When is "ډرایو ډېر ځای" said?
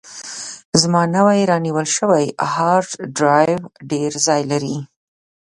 3.17-4.41